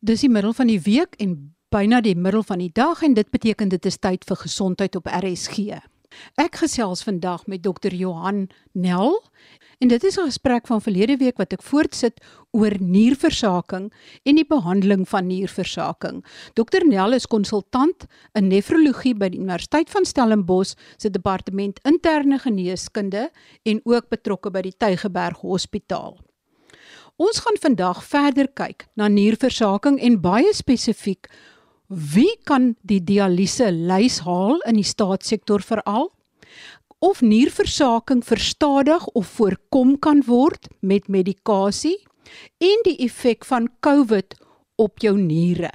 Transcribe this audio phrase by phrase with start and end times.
[0.00, 1.32] Dis die middel van die week en
[1.68, 5.10] byna die middel van die dag en dit beteken dit is tyd vir gesondheid op
[5.12, 5.76] RSG.
[6.40, 7.92] Ek gesels vandag met Dr.
[7.92, 9.18] Johan Nel
[9.78, 12.16] en dit is 'n gesprek van verlede week wat ek voortsit
[12.50, 13.92] oor nierversaking
[14.24, 16.24] en die behandeling van nierversaking.
[16.54, 16.80] Dr.
[16.86, 23.30] Nel is konsultant in nefrologie by die Universiteit van Stellenbosch se departement interne geneeskunde
[23.64, 26.29] en ook betrokke by die Tygerberg Hospitaal.
[27.20, 31.28] Ons gaan vandag verder kyk na nierversaking en baie spesifiek
[32.14, 36.08] wie kan die dialyse lys haal in die staatssektor veral
[37.04, 41.98] of nierversaking verstadig of voorkom kan word met medikasie
[42.56, 44.38] en die effek van COVID
[44.80, 45.74] op jou niere.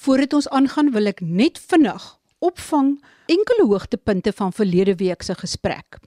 [0.00, 2.94] Voordat ons aangaan wil ek net vinnig opvang
[3.28, 6.00] enkele hoogtepunte van verlede week se gesprek.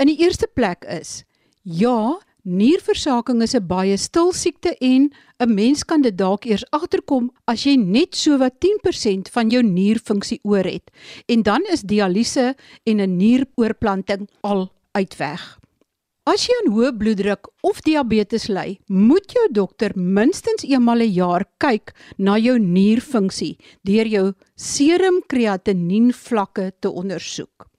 [0.00, 1.20] In die eerste plek is
[1.64, 7.30] ja, Nierversaking is 'n baie stil siekte en 'n mens kan dit dalk eers agterkom
[7.48, 10.90] as jy net so wat 10% van jou nierfunksie oor het
[11.26, 15.58] en dan is dialyse en 'n nieroorplanting al uitweg.
[16.26, 21.44] As jy aan hoë bloeddruk of diabetes ly, moet jou dokter minstens eenmal 'n jaar
[21.58, 27.73] kyk na jou nierfunksie deur jou serum kreatinien vlakke te ondersoek.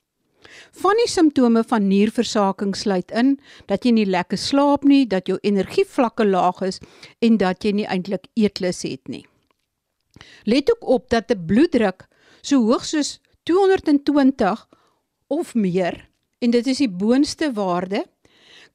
[0.82, 5.38] Van die simptome van nierversaking sluit in dat jy nie lekker slaap nie, dat jou
[5.42, 6.80] energievlakke laag is
[7.20, 9.26] en dat jy nie eintlik eetlus het nie.
[10.46, 12.08] Let ook op dat 'n bloeddruk
[12.42, 14.68] so hoog soos 220
[15.28, 18.06] of meer en dit is die boonste waarde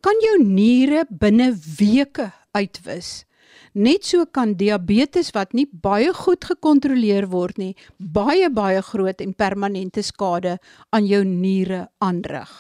[0.01, 3.25] kan jou niere binne weke uitwis.
[3.72, 9.32] Net so kan diabetes wat nie baie goed gekontroleer word nie, baie baie groot en
[9.32, 10.58] permanente skade
[10.90, 12.50] aan jou niere aanrig.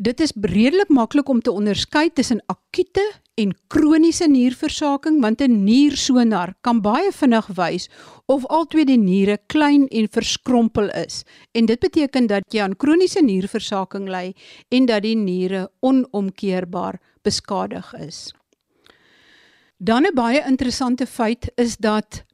[0.00, 3.04] Dit is redelik maklik om te onderskei tussen akute
[3.36, 7.88] en kroniese nierversaking want 'n niersonar kan baie vinnig wys
[8.26, 13.22] of albei die niere klein en verskrompel is en dit beteken dat jy aan kroniese
[13.22, 14.34] nierversaking ly
[14.70, 18.32] en dat die niere onomkeerbaar beskadig is.
[19.84, 22.24] Dan 'n baie interessante feit is dat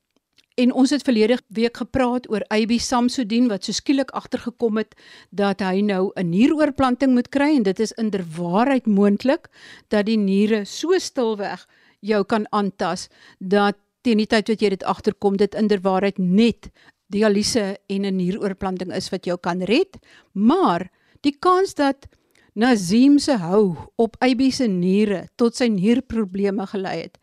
[0.55, 4.95] en ons het verlede week gepraat oor AB Samsudin wat so skielik agtergekom het
[5.31, 9.49] dat hy nou 'n nieroorplanting moet kry en dit is inderwaarheid moontlik
[9.89, 11.67] dat die niere so stilweg
[12.01, 16.71] jou kan aantas dat teen die tyd wat jy dit agterkom dit inderwaarheid net
[17.07, 19.99] dialyse en 'n nieroorplanting is wat jou kan red.
[20.33, 20.91] Maar
[21.21, 22.07] die kans dat
[22.55, 27.19] Nazim se hou op AB se niere tot sy nierprobleme gelei het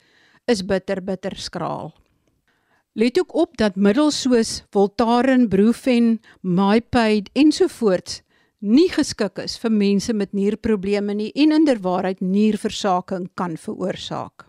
[0.47, 1.91] is bitter bitter skraal.
[2.97, 8.21] Let ook op dat middels soos Voltaren, Brufen, MyPaid ensovoorts
[8.59, 14.47] nie geskik is vir mense met nierprobleme nie en inderwaarheid nierversaking kan veroorsaak.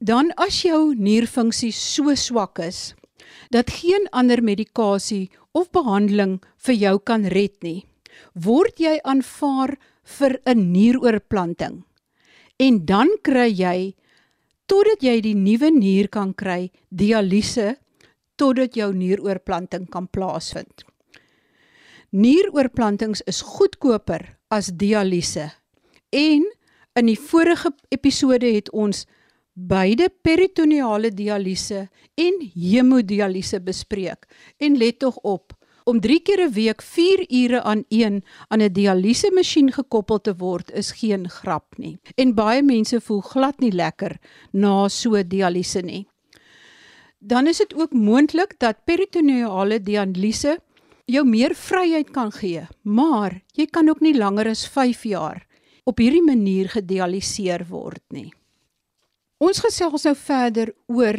[0.00, 2.94] Dan as jou nierfunksie so swak is
[3.52, 7.84] dat geen ander medikasie of behandeling vir jou kan red nie,
[8.34, 9.76] word jy aanvaar
[10.18, 11.84] vir 'n nieroorplanting.
[12.58, 13.94] En dan kry jy
[14.72, 17.74] totdat jy die nuwe nier kan kry, dialyse
[18.40, 20.86] totdat jou nieroorplanting kan plaasvind.
[22.16, 25.50] Nieroorplantings is goedkoper as dialyse.
[26.12, 26.46] En
[26.96, 29.04] in die vorige episode het ons
[29.52, 34.24] beide peritoneale dialyse en hemodialyse bespreek.
[34.56, 35.51] En let tog op,
[35.84, 40.34] Om 3 keer 'n week 4 ure aan een aan 'n dialyse masjien gekoppel te
[40.36, 41.98] word is geen grap nie.
[42.14, 44.18] En baie mense voel glad nie lekker
[44.52, 46.06] na so dialyse nie.
[47.18, 50.58] Dan is dit ook moontlik dat peritoneale dialyse
[51.04, 55.46] jou meer vryheid kan gee, maar jy kan ook nie langer as 5 jaar
[55.84, 58.32] op hierdie manier gedialiseer word nie.
[59.42, 61.18] Ons gesels nou verder oor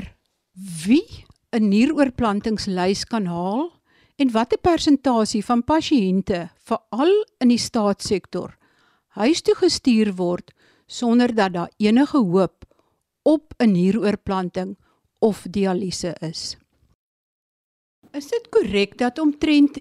[0.85, 3.82] wie 'n nieroorplantingslys kan haal
[4.15, 8.57] en watter persentasie van pasiënte veral in die staatssektor
[9.19, 10.53] huis toe gestuur word
[10.87, 12.65] sonder dat daar enige hoop
[13.23, 14.77] op 'n nieroorplanting
[15.19, 16.57] of dialyse is.
[18.11, 19.79] Is dit korrek dat omtrent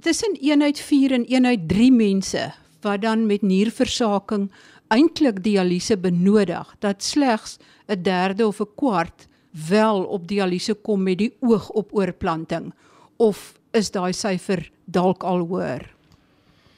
[0.00, 4.52] tussen 1 uit 4 en 1 uit 3 mense wat dan met nierversaking
[4.88, 9.28] eintlik dialyse benodig, dat slegs 'n derde of 'n kwart
[9.68, 12.74] wel op dialyse kom met die oog op oorplanting
[13.16, 15.88] of is daai syfer dalk al hoër?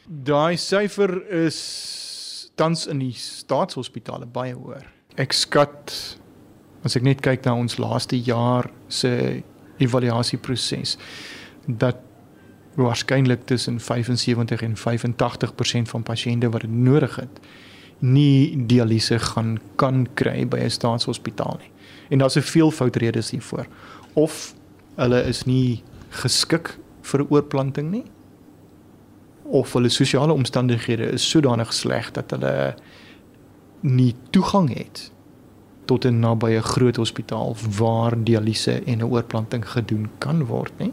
[0.06, 1.58] Daai syfer is
[2.56, 4.87] tans in die staatshospitale baie hoër.
[5.20, 5.93] Ek skat
[6.87, 9.43] as ek net kyk na ons laaste jaar se
[9.82, 10.96] evaluasieproses
[11.66, 12.00] dat
[12.76, 17.40] waarskynlik tussen 75 en 85% van pasiënte wat dit nodig het
[18.04, 21.70] nie dialyse gaan kan kry by 'n staatshospitaal nie.
[22.10, 23.66] En daar's 'n veelvoud redes hiervoor.
[24.14, 24.54] Of
[24.96, 26.76] hulle is nie geskik
[27.11, 28.05] vir oorplanting nie?
[29.44, 32.75] Of hulle sosiale omstandighede is sodanig sleg dat hulle
[33.87, 35.11] nie toegang het
[35.87, 40.93] tot 'n nabye groot hospitaal waar dialyse en 'n oorplanting gedoen kan word nie?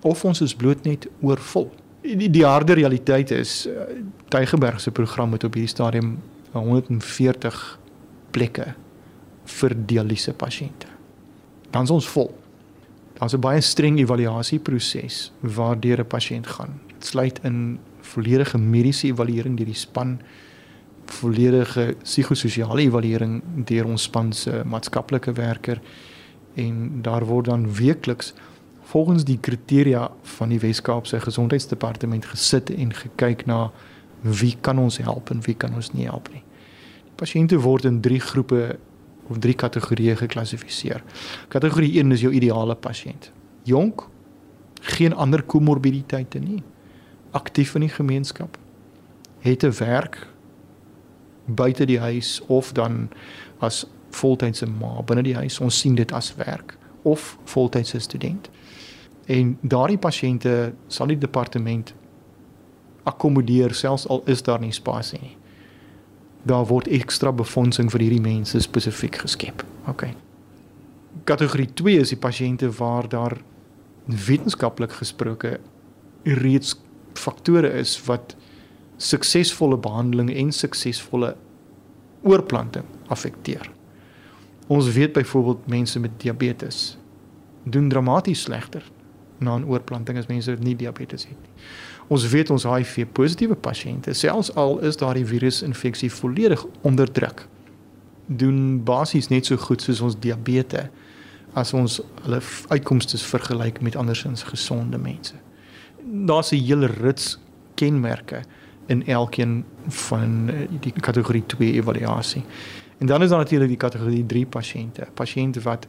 [0.00, 1.70] Of ons is bloot net oorvol?
[2.02, 3.72] Die, die harde realiteit is uh,
[4.28, 6.18] Tygerberg se program het op hierdie stadium
[6.52, 7.78] 140
[8.30, 8.74] plekke
[9.44, 10.86] vir dialyse pasiënte.
[11.70, 12.30] Dan is ons vol
[13.18, 19.56] daar's 'n baie streng evaluasieproses waardeur 'n pasiënt gaan dit sluit in volledige mediese evaluering
[19.56, 20.20] deur die span
[21.04, 25.80] volledige psigososiale evaluering deur ons span se maatskaplike werker
[26.54, 28.34] en daar word dan weekliks
[28.88, 33.70] volgens die kriteria van die Wes-Kaapse Gesondheidsdepartement gesit en gekyk na
[34.22, 36.42] wie kan ons help en wie kan ons nie help nie.
[37.04, 38.78] Die pasiënte word in 3 groepe
[39.28, 41.02] of 3 kategorieë geklassifiseer.
[41.48, 43.30] Kategorie 1 is jou ideale pasiënt.
[43.68, 44.08] Jonk,
[44.80, 46.62] geen ander komorbiditeite nie.
[47.30, 48.56] Aktief in die gemeenskap.
[49.40, 50.26] Het 'n werk
[51.44, 53.08] buite die huis of dan
[53.58, 55.60] as voltydse ma binne die huis.
[55.60, 58.50] Ons sien dit as werk of voltydse student.
[59.26, 61.94] En daardie pasiënte sal die departement
[63.02, 65.37] akkommodeer selfs al is daar nie spasie nie.
[66.48, 69.64] Daar word ekstra befondsing vir hierdie mense spesifiek geskep.
[69.90, 70.06] OK.
[71.28, 73.36] Kategorie 2 is die pasiënte waar daar
[74.08, 75.58] wetenskaplik gesproke
[76.24, 76.76] reeds
[77.18, 78.36] faktore is wat
[78.96, 81.34] suksesvolle behandeling en suksesvolle
[82.26, 83.68] oorplanting affekteer.
[84.68, 86.96] Ons weet byvoorbeeld mense met diabetes
[87.64, 88.84] doen dramaties slegter
[89.38, 91.52] na 'n oorplanting as mense wat nie diabetes het nie.
[92.08, 97.46] Ons weet ons HIV positiewe pasiënte, selfs al is daardie virusinfeksie volledig onderdruk,
[98.26, 100.88] doen basies net so goed soos ons diabetes
[101.52, 105.34] as ons hulle uitkomste vergelyk met andersins gesonde mense.
[106.04, 107.38] Daar's 'n hele rits
[107.74, 108.42] kenmerke
[108.86, 112.44] in elkeen van eh, die kategorie 2 evaluasie.
[112.98, 115.86] En dan is daar natuurlik die kategorie 3 pasiënte, pasiënte wat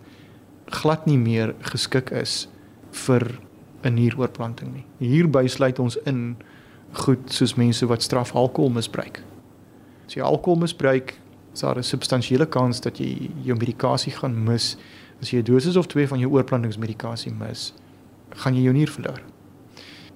[0.66, 2.48] glad nie meer geskik is
[2.92, 3.40] vir
[3.84, 4.86] 'n nieroorplanting nie.
[5.00, 6.38] Hierby sluit ons in
[6.92, 9.24] goed soos mense wat straf alkohol misbruik.
[10.08, 11.20] As jy alkohol misbruik,
[11.54, 14.78] is daar 'n substansiële kans dat jy jou medikasie gaan mis.
[15.22, 17.74] As jy 'n dosis of 2 van jou oorplantingsmedikasie mis,
[18.30, 19.22] gaan jy jou nier verloor.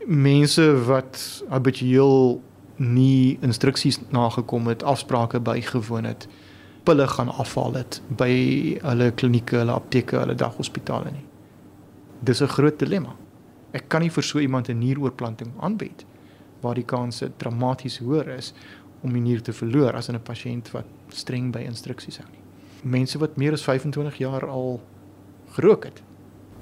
[0.06, 2.42] Mense wat habitueel
[2.76, 6.28] nie instruksies nagekom het, afsprake bygewoon het,
[6.84, 8.34] pille gaan afhaal het by
[8.82, 11.24] hulle klinieke, hulle apteke, hulle daghospitale nie.
[12.24, 13.16] Dis 'n groot dilemma.
[13.74, 16.06] Ek kan nie vir so iemand 'n nieroorplanting aanbied
[16.62, 18.54] waar die kans dramaties hoër is
[19.02, 22.42] om die nier te verloor as 'n pasiënt wat streng by instruksies hou nie.
[22.84, 24.82] Mense wat meer as 25 jaar al
[25.52, 26.02] gerook het,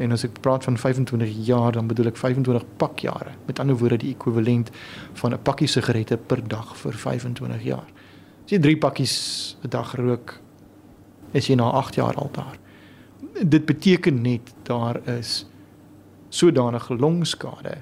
[0.01, 3.35] En as ek praat van 25 jaar, dan bedoel ek 25 pakjare.
[3.45, 4.71] Met ander woorde die ekwivalent
[5.13, 7.87] van 'n pakkie sigarette per dag vir 25 jaar.
[8.45, 10.39] As jy 3 pakkies 'n dag rook,
[11.33, 12.57] is jy na 8 jaar al daar.
[13.43, 15.45] Dit beteken net daar is
[16.31, 17.77] sodanige longskade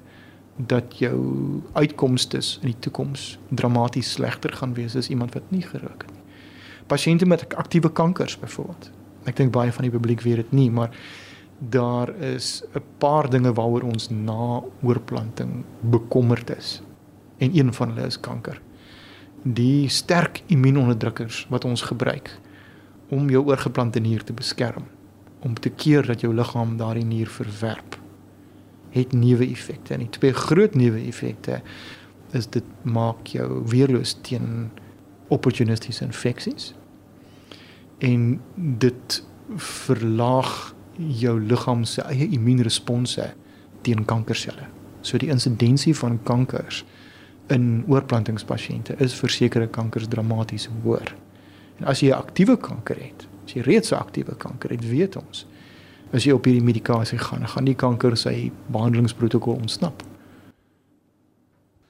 [0.59, 1.19] dat jou
[1.73, 6.25] uitkomste in die toekoms dramaties slegter gaan wees as iemand wat nie gerook het nie.
[6.89, 8.89] Pasiënte met aktiewe kankers byvoorbeeld.
[9.29, 10.89] Ek dink baie van die publiek weet dit nie, maar
[11.59, 16.81] daar is 'n paar dinge waaroor ons na oorplanting bekommerd is.
[17.37, 18.61] En een van hulle is kanker.
[19.43, 22.39] Die sterk immuunonderdrukkers wat ons gebruik
[23.09, 24.83] om jou oorgeplante nier te beskerm,
[25.39, 27.98] om te keer dat jou liggaam daardie nier verwerp,
[28.91, 29.93] het neeweffekte.
[29.93, 31.61] En die twee groot neeweffekte
[32.31, 34.69] is dit maak jou weerloos teen
[35.27, 36.73] opportunistiese infeksies
[37.97, 39.23] en dit
[39.57, 43.25] verlaag jou liggaam se eie immuunresponse
[43.81, 44.67] teen kankerselle.
[45.01, 46.83] So die insidensie van kankers
[47.53, 51.15] in oorplantingspasiënte is vir sekere kankers dramaties hoër.
[51.79, 55.15] En as jy 'n aktiewe kanker het, as jy reeds 'n aktiewe kanker het, weet
[55.15, 55.45] ons,
[56.13, 60.03] as jy op hierdie medikasie gaan, gaan die kanker sy behandelingsprotokol ontsnap.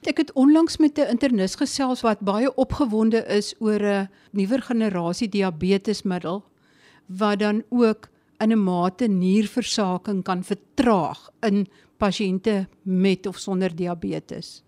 [0.08, 5.28] Ek het onlangs met 'n internis gesels wat baie opgewonde is oor 'n nuwer generasie
[5.28, 6.44] diabetesmiddel
[7.06, 8.08] wat dan ook
[8.38, 11.66] in 'n mate nierversaking kan vertraag in
[11.98, 14.62] pasiënte met of sonder diabetes.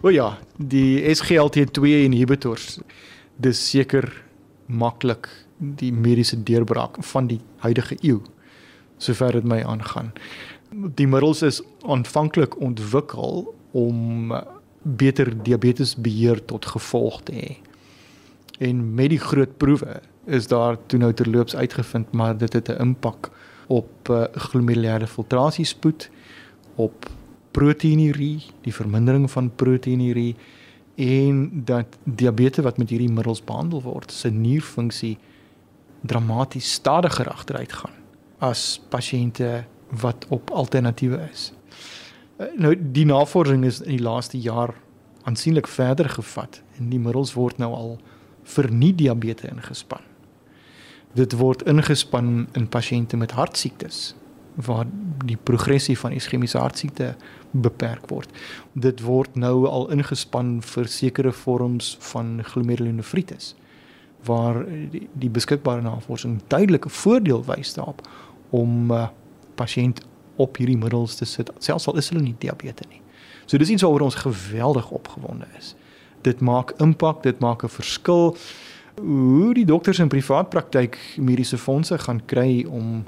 [0.00, 2.78] O ja, die SGLT2 inhibitors.
[3.36, 4.24] Dis seker
[4.66, 5.28] maklik
[5.76, 8.20] die mediese deurbraak van die huidige eeu
[8.98, 10.12] sover dit my aangaan.
[10.70, 14.32] Die middels is aanvanklik ontwikkel om
[14.82, 17.52] beter diabetesbeheer tot gevolg te hê.
[18.58, 22.80] En met die groot proewe is daar toe nou terloops uitgevind maar dit het 'n
[22.80, 23.30] impak
[23.66, 26.10] op uh, glomerulêre filtrasiespoed,
[26.74, 27.10] op
[27.50, 30.36] proteinurie, die vermindering van proteinurie
[30.94, 35.18] en dat diabetes wat met hierdie middels behandel word, se nierfunksie
[36.06, 38.02] dramaties stadiger agteruit gaan
[38.44, 39.64] as pasiënte
[40.00, 41.52] wat op alternatiewe is.
[42.36, 44.74] Eh, nou die navorsing is in die laaste jaar
[45.24, 47.94] aansienlik verder gevat en die middels word nou al
[48.56, 50.02] vir nie diabetes ingespan.
[51.14, 54.14] Dit word ingespan in pasiënte met hartsiektes
[54.54, 54.86] waar
[55.26, 57.14] die progressie van iskemiese hartsiekte
[57.50, 58.30] beperk word.
[58.74, 63.54] Dit word nou al ingespan vir sekere vorms van glomerulonefritis
[64.24, 68.08] waar die, die beskikbare navorsing duidelike voordeel wys daarop
[68.50, 69.08] om 'n uh,
[69.54, 70.00] pasiënt
[70.36, 73.00] op hierdie middels te sit selfs al is hulle nie diabetes nie.
[73.46, 75.74] So dis iets waaroor ons geweldig opgewonde is.
[76.22, 78.36] Dit maak impak, dit maak 'n verskil
[78.94, 83.04] hoe die dokters in privaat praktyk mediese fondse gaan kry om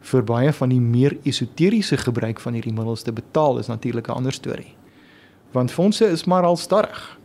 [0.00, 4.12] vir baie van die meer esoteriese gebruik van hierdie middels te betaal is natuurlik 'n
[4.12, 4.74] ander storie.
[5.52, 7.18] Want fondse is maar al stadig.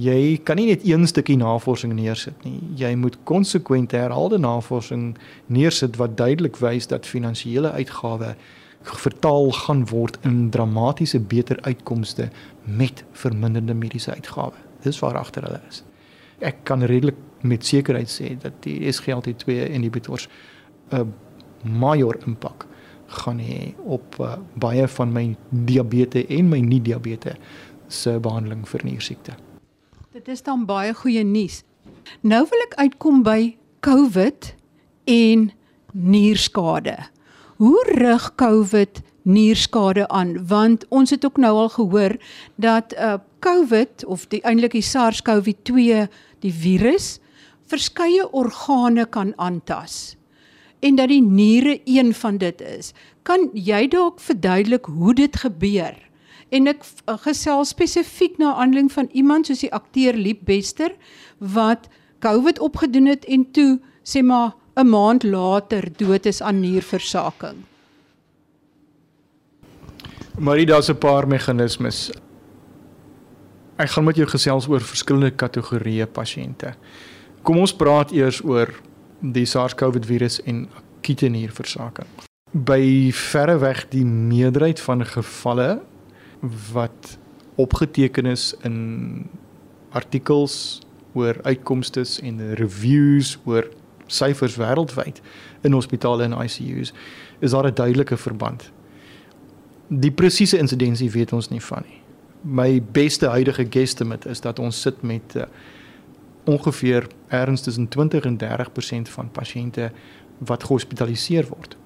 [0.00, 2.60] Jy kan nie net een stukkie navorsing neersit nie.
[2.80, 5.18] Jy moet konsekwente herhaalde navorsing
[5.52, 8.36] neersit wat duidelik wys dat finansiële uitgawes
[8.82, 12.30] vertaal gaan word in dramatiese beter uitkomste
[12.64, 14.58] met verminderde mediese uitgawes.
[14.82, 15.84] Dis waar agter hulle is.
[16.40, 20.28] Ek kan redelik met sekerheid sê dat die SGLT2 inhibitors
[20.90, 21.12] 'n
[21.62, 22.66] major impak
[23.06, 27.36] gaan hê op uh, baie van my diabetes en my nie diabetes
[27.88, 29.51] se behandeling vir niersiekte.
[30.12, 31.62] Dit is dan baie goeie nuus.
[32.20, 34.50] Nou wil ek uitkom by COVID
[35.08, 35.46] en
[35.96, 36.98] nierskade.
[37.56, 40.34] Hoe rig COVID nierskade aan?
[40.50, 42.18] Want ons het ook nou al gehoor
[42.60, 46.04] dat uh COVID of die eintlik die SARS-CoV-2
[46.44, 47.16] die virus
[47.72, 50.14] verskeie organe kan aantas
[50.84, 52.92] en dat die niere een van dit is.
[53.24, 55.96] Kan jy dalk verduidelik hoe dit gebeur?
[56.52, 60.92] En ek uh, gesels spesifiek na aanleiding van iemand soos die akteur Liep Bester
[61.38, 61.88] wat
[62.22, 67.64] COVID opgedoen het en toe sê maar 'n maand later dood is aan nierversaking.
[70.38, 72.10] Maar daar's 'n paar meganismes.
[73.76, 76.74] Ek gaan met jou gesels oor verskillende kategorieë pasiënte.
[77.42, 78.68] Kom ons praat eers oor
[79.20, 82.06] die SARS-CoV virus en akute nierversaking.
[82.52, 85.80] By verreweg die meerderheid van gevalle
[86.72, 87.18] wat
[87.54, 89.26] opgeteken is in
[89.90, 90.80] artikels
[91.12, 93.68] oor uitkomste en reviews oor
[94.06, 95.20] syfers wêreldwyd
[95.62, 96.92] in hospitale en ICU's
[97.40, 98.70] is daar 'n duidelike verband.
[99.88, 102.00] Die presiese insidensie weet ons nie van nie.
[102.42, 105.42] My beste huidige guesstimate is dat ons sit met uh,
[106.44, 109.92] ongeveer erns tussen 20 en 30% van pasiënte
[110.38, 111.76] wat gehospitaliseer word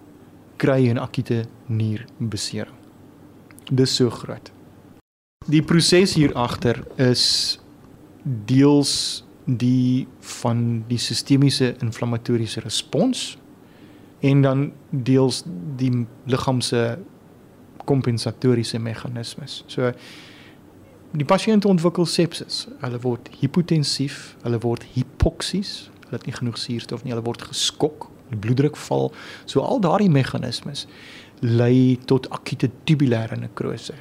[0.57, 2.86] kry 'n akute nierbesering.
[3.71, 4.53] Dis so groot.
[5.47, 7.59] Die proses hier agter is
[8.25, 10.07] deels die
[10.43, 13.37] van die sistemiese inflammatoriese respons
[14.27, 15.43] en dan deels
[15.79, 16.97] die liggaam se
[17.87, 19.63] kompensatoriese meganismes.
[19.71, 19.93] So
[21.17, 22.65] die pasiënt ontwikkel sepsis.
[22.83, 28.09] Hulle word hipotensief, hulle word hipoksies, hulle het nie genoeg suurstof nie, hulle word geskok,
[28.33, 29.13] die bloeddruk val.
[29.47, 30.87] So al daardie meganismes
[31.41, 33.95] lei tot akute tubulêre nekrose.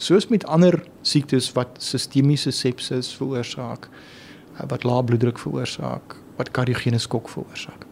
[0.00, 3.88] Soos met ander siektes wat sistemiese sepsis veroorsaak,
[4.68, 7.84] wat lae bloeddruk veroorsaak, wat kardiogene skok veroorsaak.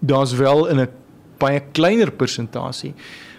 [0.00, 0.88] Daar's wel in 'n
[1.38, 2.94] baie kleiner persentasie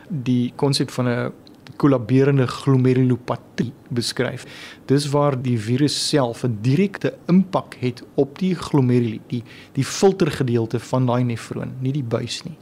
[0.08, 1.34] die konsep van 'n
[1.76, 4.46] kollaberende glomerulopatie beskryf.
[4.86, 10.80] Dis waar die virus self 'n direkte impak het op die glomeruli, die die filtergedeelte
[10.80, 12.58] van daai nefroon, nie die buis nie.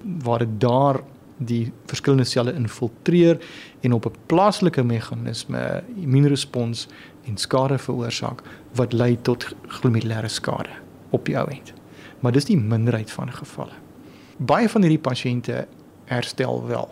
[0.00, 1.00] Waar dit daar
[1.40, 3.40] die verskillende selle infiltreer
[3.80, 6.88] en op 'n plaaslike meganisme immuunrespons
[7.24, 8.42] en skade veroorsaak
[8.74, 10.70] wat lei tot glomerulêre skade
[11.10, 11.72] op die ou end.
[12.20, 13.76] Maar dis die minderheid van gevalle.
[14.36, 15.66] Baie van hierdie pasiënte
[16.04, 16.88] herstel wel.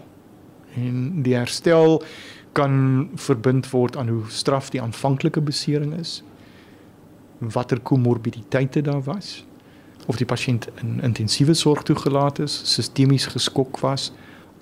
[0.74, 2.02] En die herstel
[2.52, 6.22] kan verbind word aan hoe straf die aanvanklike besering is.
[7.38, 9.47] Watter komorbiditeite daar was
[10.08, 14.08] of die pasiënt in intensiewe sorg toegelaat is, sistemies geskok was,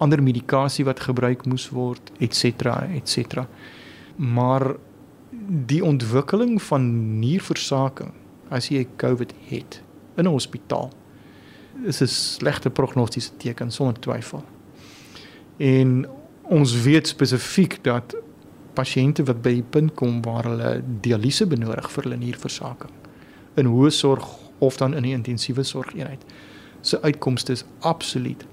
[0.02, 3.18] ander medikasie wat gebruik moes word, ens, ens.
[4.16, 4.74] Maar
[5.68, 6.86] die ontwikkeling van
[7.20, 8.12] nierversaking
[8.50, 9.80] as jy COVID het
[10.16, 10.90] in 'n hospitaal
[11.84, 14.44] is 'n slegte prognostiese teken sonder twyfel.
[15.56, 16.06] En
[16.42, 18.16] ons weet spesifiek dat
[18.74, 22.92] pasiënte wat by die punt kom waar hulle dialyse benodig vir hulle nierversaking
[23.54, 26.24] in hoë sorg of dan in die intensiewe sorgeenheid
[26.80, 28.46] se uitkomste is absoluut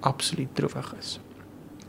[0.00, 1.20] absoluut droewig is.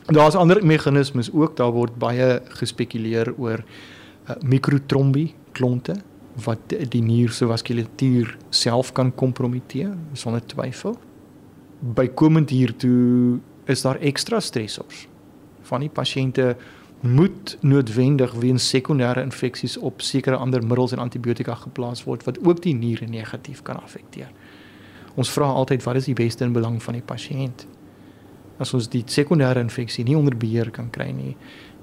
[0.05, 5.95] Daar's ander meganismes ook, daar word baie gespekuleer oor uh, mikrotrombie klonte
[6.43, 10.97] wat die nier se vaskulatuur self kan kompromiteer sonder twyfel.
[11.79, 13.39] Bykomend hiertoe
[13.69, 15.07] is daar ekstra stressors.
[15.69, 16.53] Van die pasiënte
[17.03, 22.61] moet noodwendig weens sekondêre infeksies op sekere ander middels en antibiotika geplaas word wat ook
[22.63, 24.31] die niere negatief kan afekteer.
[25.15, 27.67] Ons vra altyd wat is die beste in belang van die pasiënt?
[28.61, 31.33] as ons die sekondêre infeksie nie onder beheer kan kry nie,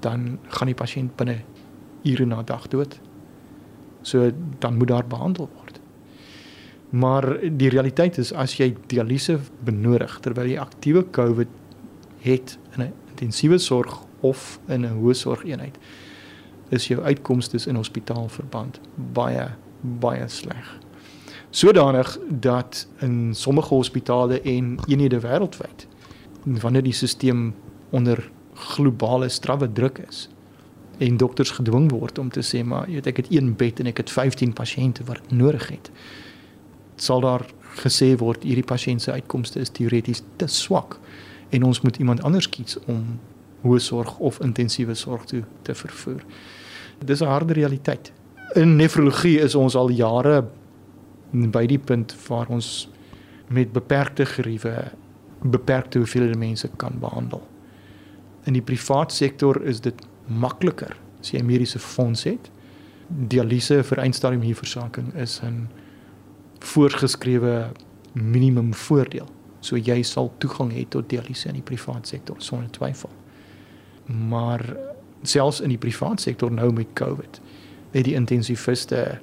[0.03, 1.41] dan gaan die pasiënt binne
[2.07, 2.97] ure na dag dood.
[4.07, 4.31] So
[4.63, 5.77] dan moet daar behandel word.
[6.91, 11.59] Maar die realiteit is as jy dialyse benodig terwyl jy aktiewe COVID
[12.25, 15.77] het in 'n intensiewe sorg of in 'n hoë sorgeenheid,
[16.69, 18.79] is jou uitkomste in hospitaalverband
[19.13, 19.47] baie
[19.81, 20.77] baie sleg.
[21.49, 25.87] Sodanig dat in sommige hospitale en eenhede wêreldwyd
[26.43, 27.51] wanneer die stelsel
[27.89, 30.29] onder globale strawwe druk is
[30.97, 33.89] en dokters gedwing word om te sê maar jy weet ek het een bed en
[33.91, 35.91] ek het 15 pasiënte wat nodig het
[37.01, 37.45] sal daar
[37.81, 40.99] gesê word hierdie pasiënt se uitkomste is teoreties te swak
[41.49, 43.17] en ons moet iemand anders kies om
[43.61, 46.23] hoë sorg of intensiewe sorg toe te vervoer.
[47.05, 48.11] Dis 'n harde realiteit.
[48.55, 50.43] In nefrologie is ons al jare
[51.31, 52.89] by die punt waar ons
[53.47, 54.91] met beperkte geriewe
[55.41, 57.41] beperkte hoeveelhede mense kan behandel.
[58.43, 62.51] In die privaat sektor is dit makliker as jy 'n mediese fonds het.
[63.07, 65.69] Dialyse vir eindstadium hierversaking is 'n
[66.59, 67.71] voorgeskrewe
[68.13, 69.27] minimum voordeel.
[69.59, 73.09] So jy sal toegang hê tot dialyse in die privaat sektor sonder twyfel.
[74.29, 74.75] Maar
[75.21, 77.41] selfs in die privaat sektor nou met COVID,
[77.91, 79.19] het die intensiviste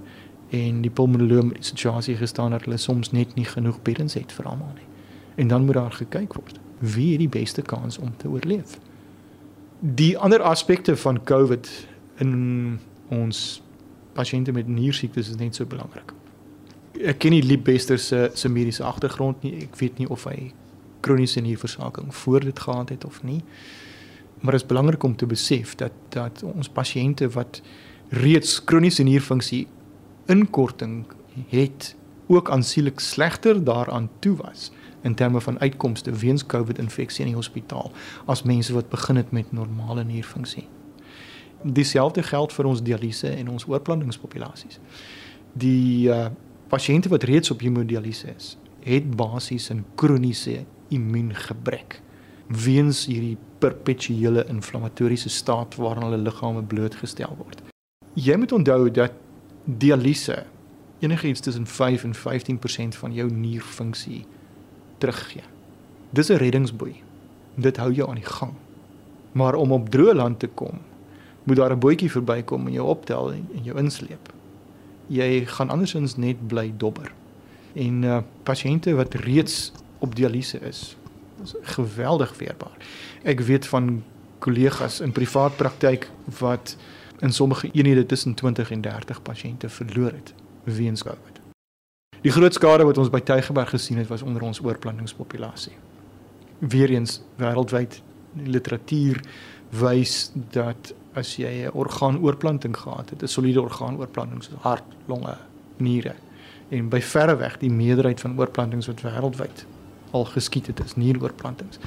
[0.51, 4.33] en die pulmonoloog met die situasie gestaan dat hulle soms net nie genoeg beddens het
[4.33, 4.87] vir almal nie
[5.39, 8.79] en dan moet daar gekyk word wie het die beste kans om te oorleef.
[9.79, 11.71] Die ander aspekte van COVID
[12.23, 13.63] in ons
[14.15, 16.13] pasiënte met niersiektes is net so belangrik.
[16.99, 19.57] Ek ken nie Liep Bester se se mediese agtergrond nie.
[19.67, 20.53] Ek weet nie of hy
[21.03, 23.43] kroniese nierversaking voor dit gehad het of nie.
[24.41, 27.63] Maar dit is belangrik om te besef dat dat ons pasiënte wat
[28.09, 29.67] reeds kroniese nierfunksie
[30.27, 31.05] inkorting
[31.49, 31.97] het
[32.27, 34.71] ook aansienlik slegter daaraan toe was
[35.03, 37.93] in terme van uitkomste weens COVID-infeksie in die hospitaal
[38.25, 40.67] as mense wat begin het met normale nierfunksie.
[41.63, 44.79] Dieselfde geld vir ons dialyse en ons oorplantingspopulasies.
[45.53, 46.27] Die uh,
[46.69, 52.03] pasiënte wat reeds op hemodialyse is, het basies 'n kroniese immuungebrek
[52.49, 57.63] weens hierdie perpetuele inflammatoriese staat waaraan hulle liggame blootgestel word.
[58.15, 59.13] Jy moet onthou dat
[59.65, 60.45] dialyse
[60.99, 64.25] enigiets tussen 5 en 15% van jou nierfunksie
[64.99, 65.43] teruggee.
[66.11, 67.03] Dis 'n reddingsboei.
[67.55, 68.53] Dit hou jou aan die gang.
[69.33, 70.79] Maar om op droë land te kom,
[71.43, 74.33] moet daar 'n bootjie verbykom en jou optel en jou insleep.
[75.07, 77.13] Jy gaan andersins net bly dobber.
[77.73, 80.97] En uh pasiënte wat reeds op dialyse is,
[81.43, 82.77] is geweldig weerbaar.
[83.23, 84.05] Ek weet van
[84.39, 86.77] kollegas in privaat praktyk wat
[87.19, 91.41] in sommige eenhede tussen 20 en 30 pasiënte verloor het weens COVID.
[92.21, 95.77] Die groot skade wat ons by Tygerberg gesien het was onder ons oorplantingspopulasie.
[96.59, 98.01] Weereens wêreldwyd
[98.45, 99.21] literatuur
[99.71, 105.37] wys dat as jy 'n orgaanoorplanting gehad het, 'n soliede orgaanoorplanting soos hart, longe,
[105.77, 106.15] niere
[106.69, 109.65] en by verre weg die meerderheid van oorplantings wat wêreldwyd
[110.11, 111.79] al geskied het is nieroorplantings.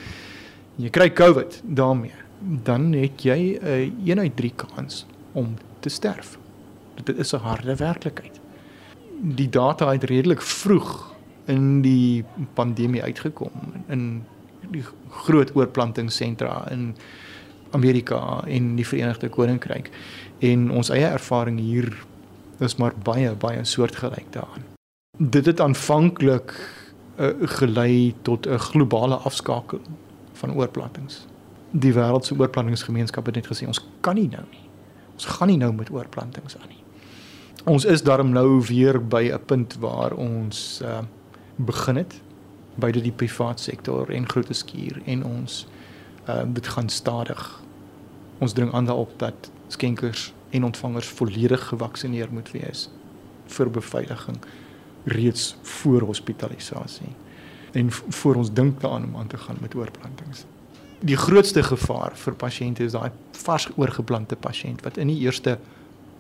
[0.76, 5.90] Jy kry COVID daarmee, dan het jy 'n uh, 1 uit 3 kans om te
[5.90, 6.38] sterf.
[7.04, 8.42] Dit is 'n harde werklikheid
[9.22, 11.14] die data het redelik vroeg
[11.46, 13.52] in die pandemie uitgekom
[13.88, 14.24] in
[14.72, 14.84] die
[15.26, 16.96] groot oorplantingssentra in
[17.72, 19.90] Amerika en die Verenigde Koninkryk
[20.40, 21.92] en ons eie ervaring hier
[22.62, 24.66] is maar baie baie soortgelyk daaraan.
[25.18, 26.54] Dit het aanvanklik
[27.58, 29.88] gelei tot 'n globale afskakeling
[30.34, 31.26] van oorplantings.
[31.72, 34.70] Die wêreldse oorplantingsgemeenskap het net gesê ons kan nie nou nie.
[35.14, 36.82] Ons gaan nie nou met oorplantings aan nie
[37.64, 41.00] ons is daarom nou weer by 'n punt waar ons uh,
[41.56, 42.22] begin het
[42.76, 45.68] by die privaat sektor en groote skuur en ons
[46.30, 47.62] uh, dit gaan stadig
[48.40, 52.90] ons dring aan daarop dat skenkers en ontvangers volledig gevaksinneer moet wees
[53.46, 54.38] vir beveiliging
[55.04, 57.14] reeds voor hospitalisasie
[57.72, 60.46] en voor ons dink daaraan om aan te gaan met oorplantings.
[61.00, 63.10] Die grootste gevaar vir pasiënte is daai
[63.44, 65.58] vars oorgeplante pasiënt wat in die eerste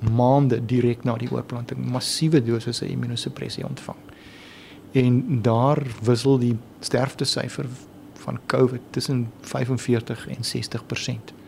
[0.01, 3.99] maande direk na die oorplanting massiewe dosisse immunosuppressie ontvang.
[4.97, 7.69] En daar wissel die sterftesyfer
[8.23, 11.40] van COVID tussen 45 en 60%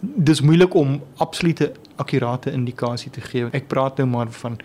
[0.00, 3.48] dis moeilik om absolute akkurate indikasie te gee.
[3.52, 4.58] Ek praat nou maar van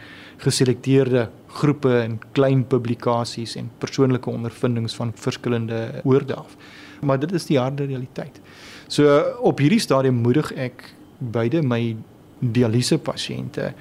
[0.44, 6.58] geselekteerde groepe en klein publikasies en persoonlike ondervindings van verskillende oorde af.
[7.02, 8.40] Maar dit is die harde realiteit.
[8.88, 11.96] So op hierdie stadium moedig ek beide my
[12.40, 13.72] dialyse pasiënte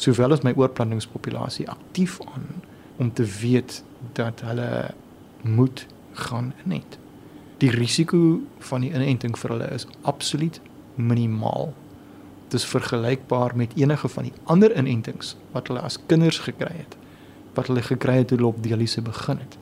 [0.00, 2.48] sowel as my oorplantingspopulasie aktief aan
[2.96, 3.82] om te weet
[4.16, 4.90] dat hulle
[5.42, 6.98] moet gaan inent.
[7.58, 10.60] Die risiko van die inenting vir hulle is absoluut
[10.94, 11.72] minimaal.
[12.48, 16.96] Dit is vergelykbaar met enige van die ander inentings wat hulle as kinders gekry het,
[17.54, 19.58] wat hulle gekry het toe hulle op dialyse begin het.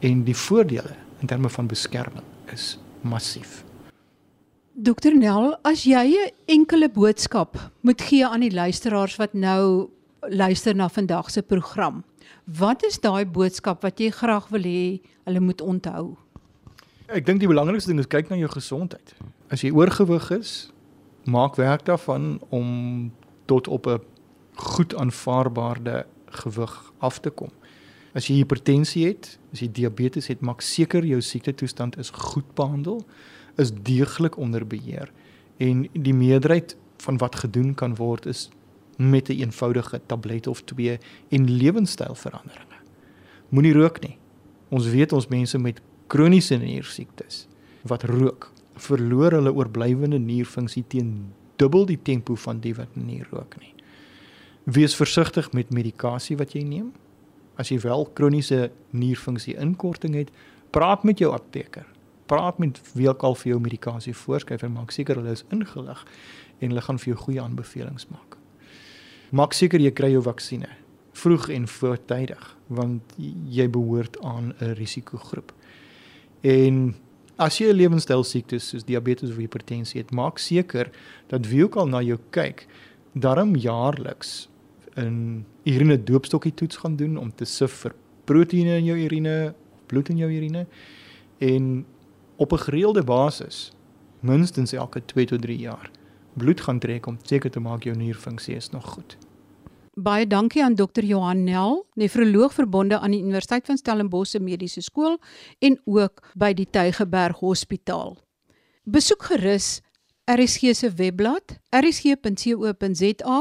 [0.00, 3.64] En die voordele in terme van beskerming is massief.
[4.76, 9.88] Dokter Nel, as jy 'n enkele boodskap moet gee aan die luisteraars wat nou
[10.20, 12.04] luister na vandag se program,
[12.44, 16.16] wat is daai boodskap wat jy graag wil hê hulle moet onthou?
[17.06, 19.14] Ek dink die belangrikste ding is kyk na jou gesondheid.
[19.48, 20.72] As jy oorgewig is,
[21.24, 23.12] maak werk daarvan om
[23.46, 24.00] tot op 'n
[24.54, 27.50] goed aanvaarbare gewig af te kom.
[28.14, 33.04] As jy hipertensie het, as jy diabetes het, maak seker jou siektetoestand is goed behandel,
[33.56, 35.12] is deeglik onder beheer
[35.56, 38.48] en die meerderheid van wat gedoen kan word is
[38.96, 42.80] met 'n een eenvoudige tablet of twee en lewenstylveranderinge.
[43.48, 44.18] Moenie rook nie.
[44.68, 47.46] Ons weet ons mense met kroniese niersiektes
[47.82, 53.56] wat rook, verloor hulle oorblywende nierfunksie teen dubbel die tempo van die wat nie rook
[53.60, 53.72] nie.
[54.64, 56.92] Wees versigtig met medikasie wat jy neem.
[57.56, 60.32] As jy wel kroniese nierfunksie inkorting het,
[60.70, 61.86] praat met jou apteker.
[62.26, 66.02] Praat met wie ook al vir jou medikasie voorskryf en maak seker hulle is ingelig
[66.58, 68.36] en hulle gaan vir jou goeie aanbevelings maak.
[69.30, 70.82] Maak seker jy kry jou vaksines
[71.16, 73.14] vroeg en voortydig want
[73.56, 75.52] jy behoort aan 'n risikogroep.
[76.40, 76.94] En
[77.36, 80.90] as jy 'n lewenstyl siektes soos diabetes of hipertensie het, maak seker
[81.28, 82.66] dat wie ook al na jou kyk,
[83.12, 84.48] darm jaarliks
[84.96, 87.94] 'n urine doopstokkie toets gaan doen om te sif vir
[88.24, 89.54] proteïene in jou urine
[89.86, 90.66] bloed in jou urine
[91.38, 91.86] en
[92.36, 93.72] op 'n gereelde basis
[94.20, 95.90] minstens elke 2 tot 3 jaar
[96.32, 99.16] bloed gaan trek om seker te maak jou nierfunksie is nog goed.
[99.96, 101.06] Baie dankie aan Dr.
[101.08, 105.14] Johan Nel, nefroloog verbonde aan die Universiteit van Stellenbosch Mediese Skool
[105.64, 108.12] en ook by die Tygerberg Hospitaal.
[108.84, 109.80] Besoek gerus
[110.28, 113.38] RSG se webblad rsg.co.za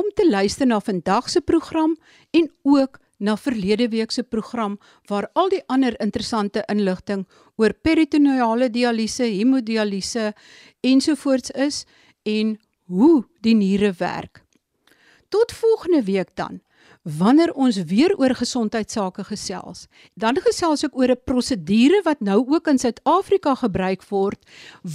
[0.00, 1.92] om te luister na vandag se program
[2.30, 4.78] en ook na verlede week se program
[5.12, 7.26] waar al die ander interessante inligting
[7.60, 10.32] oor peritoneale dialyse, hemodialyse
[10.80, 11.84] ensovoorts is
[12.24, 12.56] en
[12.88, 14.41] hoe die niere werk.
[15.32, 16.60] Tot volgende week dan.
[17.02, 22.68] Wanneer ons weer oor gesondheidsake gesels, dan gesels ek oor 'n prosedure wat nou ook
[22.68, 24.44] in Suid-Afrika gebruik word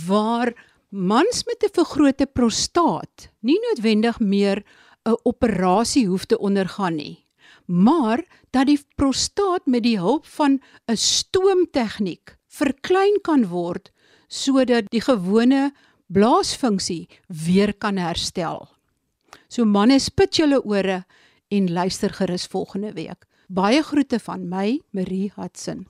[0.08, 0.54] waar
[0.90, 4.64] mans met 'n vergrote prostaat nie noodwendig meer
[5.06, 7.26] 'n operasie hoef te ondergaan nie,
[7.66, 13.92] maar dat die prostaat met die hulp van 'n stoomtegniek verklein kan word
[14.28, 15.74] sodat die gewone
[16.08, 18.77] blaasfunksie weer kan herstel.
[19.48, 21.04] So manne, spit julle ore
[21.48, 23.26] en luister gerus volgende week.
[23.48, 25.86] Baie groete van my, Marie Hudson.